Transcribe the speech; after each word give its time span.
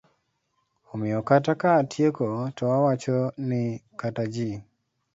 Omiyo 0.91 1.19
kata 1.27 1.53
ka 1.61 1.69
atieko 1.81 2.25
to 2.57 2.63
awacho 2.77 3.17
ni 3.49 3.63
kata 3.99 4.23
ji 4.33 4.49